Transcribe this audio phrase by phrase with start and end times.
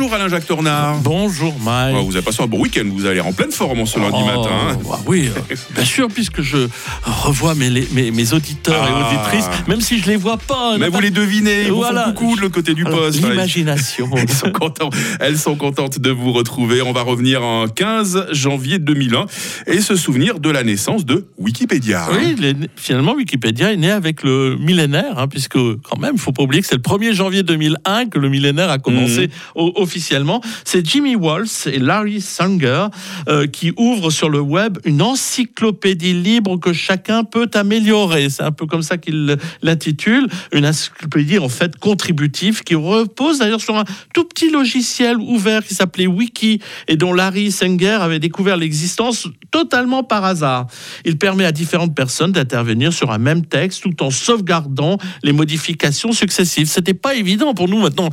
[0.00, 1.00] Bonjour Alain-Jacques Tornard.
[1.00, 1.96] Bonjour Mike.
[1.98, 4.26] Oh, vous avez passé un bon week-end, vous allez en pleine forme ce lundi Oh,
[4.26, 4.50] matin.
[4.70, 4.76] hein.
[4.88, 6.68] bah oui, euh, bien sûr, puisque je
[7.02, 8.88] revois mes, mes, mes auditeurs Ah.
[8.88, 10.78] et auditrices, même si je les vois pas.
[10.78, 12.04] Mais vous les devinez, ils vous Voilà.
[12.04, 13.20] font coucou de l'autre côté du Alors, poste.
[13.28, 14.08] L'imagination.
[14.16, 16.80] Elles sont, contents- elles sont contentes de vous retrouver.
[16.80, 19.26] On va revenir en 15 janvier 2001
[19.66, 22.06] et se souvenir de la naissance de Wikipédia.
[22.12, 22.36] Oui,
[22.76, 26.62] finalement, Wikipédia est né avec le millénaire, hein, puisque quand même, il faut pas oublier
[26.62, 29.28] que c'est le 1er janvier 2001 que le millénaire a commencé Mhm.
[29.56, 30.42] o- officiellement.
[30.64, 32.88] C'est Jimmy Walsh et Larry Sanger
[33.28, 38.28] euh, qui ouvrent sur le web une encyclopédie libre que chacun peut améliorer.
[38.28, 43.62] C'est un peu comme ça qu'ils l'intitulent, une encyclopédie en fait contributive qui repose d'ailleurs
[43.62, 48.58] sur un tout petit logiciel ouvert qui s'appelait Wiki et dont Larry Sanger avait découvert
[48.58, 50.66] l'existence totalement par hasard.
[51.06, 56.12] Il permet à différentes personnes d'intervenir sur un même texte tout en sauvegardant les modifications
[56.12, 56.68] successives.
[56.68, 58.10] C'était pas évident pour nous maintenant.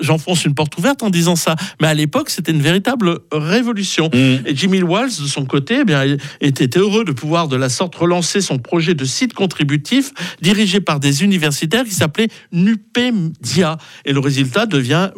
[0.00, 4.10] J'enfonce une porte ouverte en disant ça, mais à l'époque c'était une véritable révolution.
[4.12, 4.46] Mmh.
[4.46, 7.94] Et Jimmy Walsh, de son côté, eh bien, était heureux de pouvoir de la sorte
[7.94, 13.78] relancer son projet de site contributif dirigé par des universitaires qui s'appelait Nupedia.
[14.04, 15.10] Et le résultat devient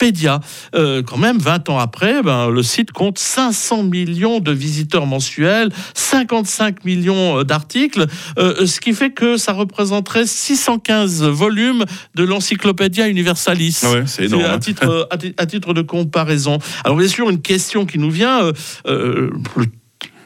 [0.00, 0.40] Wikipédia.
[0.74, 5.70] Euh, quand même, 20 ans après, ben, le site compte 500 millions de visiteurs mensuels,
[5.94, 8.06] 55 millions euh, d'articles,
[8.38, 13.80] euh, ce qui fait que ça représenterait 615 volumes de l'Encyclopédia Universalis.
[13.84, 14.44] Ah ouais, c'est énorme.
[14.44, 14.58] à hein.
[14.58, 16.58] titre, à ti- à titre de comparaison.
[16.84, 18.52] Alors bien sûr, une question qui nous vient,
[18.86, 19.66] euh, le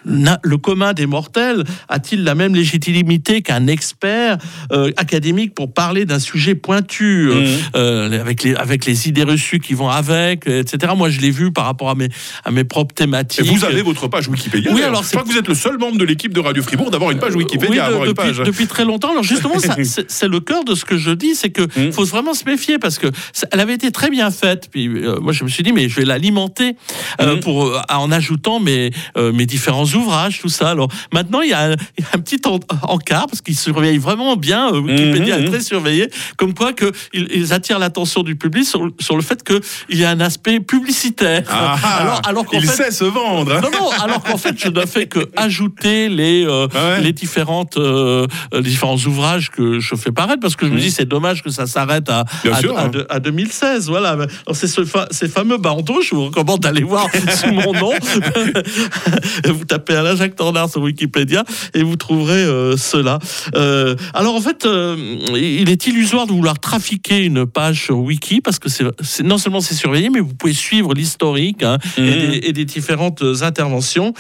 [0.05, 4.39] le commun des mortels a-t-il la même légitimité qu'un expert
[4.73, 7.47] euh, académique pour parler d'un sujet pointu, euh, Mhm.
[7.77, 10.93] euh, avec, les, avec les idées reçues qui vont avec, etc.
[10.97, 12.09] Moi, je l'ai vu par rapport à mes,
[12.45, 13.47] à mes propres Et thématiques.
[13.47, 14.73] vous avez votre page Wikipédia.
[14.75, 16.91] Oui, alors je crois que vous êtes le seul membre de l'équipe de Radio Fribourg
[16.91, 17.71] d'avoir une page Wikipédia.
[17.71, 18.39] Oui, de- avoir une depuis, page.
[18.47, 19.11] depuis très longtemps.
[19.11, 19.55] Alors justement,
[20.09, 21.93] c'est le cœur de ce que je dis, c'est que Mm.
[21.93, 24.69] faut vraiment se méfier parce que ça- elle avait été très bien faite.
[24.71, 26.75] Puis moi, je me suis dit, mais je vais l'alimenter
[27.21, 27.41] euh, Mm.
[27.41, 30.71] pour en ajoutant mes mes différents ouvrages, tout ça.
[30.71, 33.57] Alors maintenant, il y a un, il y a un petit en- encart parce qu'ils
[33.59, 34.73] surveillent vraiment bien.
[34.73, 38.65] euh, Wikipédia Mhm, est très surveillé, comme quoi que ils, ils attirent l'attention du public
[38.67, 41.45] sur, sur le fait que il y a un aspect publicitaire.
[41.51, 43.55] Ah, alors alors qu'en il fait, sait se vendre.
[43.55, 43.61] hein.
[43.63, 47.01] non, non, alors qu'en fait, je ne fais que ajouter les, euh, Ah ouais.
[47.03, 50.83] les, différentes, euh, les différents ouvrages que je fais paraître, parce que je me Mhm.
[50.83, 52.89] dis, c'est dommage que ça s'arrête à, à, sûr, à hein.
[52.89, 53.89] de- à 2016.
[53.89, 54.11] Voilà.
[54.11, 57.93] Alors, c'est ce fa- ces fameux bandeaux, je vous recommande d'aller voir sous mon nom.
[59.45, 63.19] vous tapez Alain Jacques Tornard sur Wikipédia et vous trouverez euh, cela.
[63.55, 64.97] Euh, alors, en fait, euh,
[65.35, 69.61] il est illusoire de vouloir trafiquer une page sur Wiki, parce que c'est non seulement
[69.61, 72.31] c'est surveillé, mais vous pouvez suivre l'historique hein, et, Mhm.
[72.31, 74.13] des, et des différentes interventions.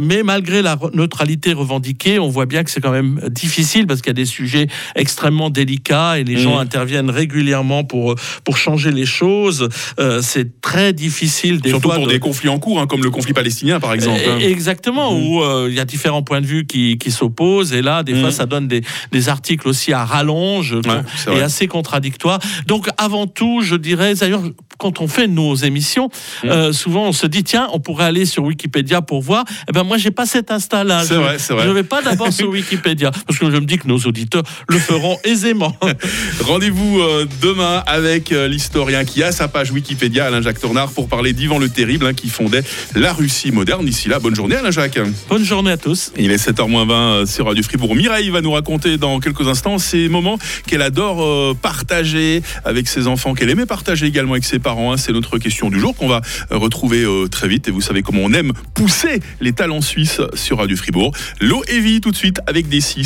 [0.00, 4.10] Mais malgré la neutralité revendiquée, on voit bien que c'est quand même difficile parce qu'il
[4.10, 4.66] y a des sujets
[4.96, 6.60] extrêmement délicats et les gens Mhm.
[6.62, 8.14] interviennent régulièrement pour,
[8.44, 9.68] pour changer les choses.
[9.98, 13.02] Euh, c'est très difficile des Surtout fois pour de- des conflits en cours, hein, comme
[13.02, 14.20] le conflit palestinien par exemple.
[14.26, 14.38] hein.
[14.40, 14.50] Eh,
[14.82, 15.26] Exactement, Mhm.
[15.26, 18.14] où euh, il y a différents points de vue qui, qui s'opposent, et là, des
[18.14, 18.30] fois, Mhm.
[18.32, 18.82] ça donne des,
[19.12, 22.40] des articles aussi à rallonge Ouais, et assez contradictoires.
[22.66, 24.42] Donc, avant tout, je dirais, d'ailleurs,
[24.82, 26.10] quand on fait nos émissions,
[26.42, 26.50] Mhm.
[26.50, 29.44] euh, souvent on se dit, tiens, on pourrait aller sur Wikipédia pour voir.
[29.68, 31.04] Eh ben, moi, j'ai pas cet instinct-là.
[31.04, 31.64] C'est vrai, c'est vrai.
[31.64, 34.78] Je vais pas d'abord sur Wikipédia, parce que je me dis que nos auditeurs le
[34.78, 35.76] feront aisément.
[36.44, 41.32] Rendez-vous euh, demain avec euh, l'historien qui a sa page Wikipédia, Alain-Jacques Tornard, pour parler
[41.32, 42.64] d'Ivan le Terrible, hein, qui fondait
[42.96, 43.84] la Russie moderne.
[43.86, 44.98] D'ici là, bonne journée Alain-Jacques.
[45.28, 46.12] Bonne journée à tous.
[46.18, 47.94] Il est 7h20 euh, sur Radio Fribourg.
[47.94, 53.34] Mireille va nous raconter dans quelques instants ces moments qu'elle adore partager avec ses enfants,
[53.34, 54.71] qu'elle aimait partager également avec ses parents.
[54.78, 54.96] Hein.
[54.96, 57.68] C'est notre question du jour qu'on va euh, retrouver euh, très vite.
[57.68, 61.12] Et vous savez comment on aime pousser les talents suisses sur Radio Fribourg.
[61.40, 63.04] L'eau et vie tout de suite avec des 6.